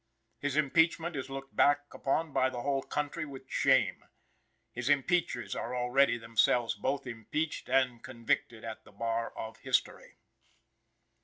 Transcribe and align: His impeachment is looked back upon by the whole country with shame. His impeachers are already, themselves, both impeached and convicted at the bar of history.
His 0.39 0.55
impeachment 0.57 1.15
is 1.15 1.29
looked 1.29 1.55
back 1.55 1.85
upon 1.93 2.33
by 2.33 2.49
the 2.49 2.61
whole 2.63 2.81
country 2.81 3.23
with 3.23 3.47
shame. 3.47 4.03
His 4.71 4.89
impeachers 4.89 5.55
are 5.55 5.75
already, 5.75 6.17
themselves, 6.17 6.73
both 6.73 7.05
impeached 7.05 7.69
and 7.69 8.03
convicted 8.03 8.63
at 8.63 8.83
the 8.83 8.91
bar 8.91 9.31
of 9.37 9.57
history. 9.57 10.17